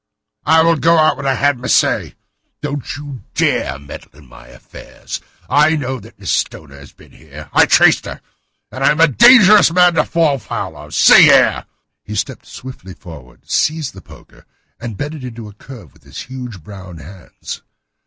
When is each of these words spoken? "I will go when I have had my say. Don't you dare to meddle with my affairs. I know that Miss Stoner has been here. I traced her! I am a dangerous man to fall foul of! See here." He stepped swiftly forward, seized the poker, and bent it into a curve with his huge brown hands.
"I 0.47 0.63
will 0.63 0.77
go 0.77 0.95
when 1.13 1.27
I 1.27 1.33
have 1.35 1.37
had 1.37 1.59
my 1.59 1.67
say. 1.67 2.15
Don't 2.61 2.97
you 2.97 3.21
dare 3.35 3.73
to 3.73 3.77
meddle 3.77 4.09
with 4.11 4.23
my 4.23 4.47
affairs. 4.47 5.21
I 5.47 5.75
know 5.75 5.99
that 5.99 6.17
Miss 6.19 6.31
Stoner 6.31 6.79
has 6.79 6.91
been 6.91 7.11
here. 7.11 7.51
I 7.53 7.67
traced 7.67 8.05
her! 8.07 8.19
I 8.71 8.89
am 8.89 8.99
a 8.99 9.07
dangerous 9.07 9.71
man 9.71 9.93
to 9.93 10.03
fall 10.03 10.39
foul 10.39 10.75
of! 10.75 10.95
See 10.95 11.21
here." 11.25 11.67
He 12.03 12.15
stepped 12.15 12.47
swiftly 12.47 12.95
forward, 12.95 13.47
seized 13.47 13.93
the 13.93 14.01
poker, 14.01 14.47
and 14.79 14.97
bent 14.97 15.13
it 15.13 15.23
into 15.23 15.47
a 15.47 15.53
curve 15.53 15.93
with 15.93 16.01
his 16.01 16.21
huge 16.21 16.63
brown 16.63 16.97
hands. 16.97 17.61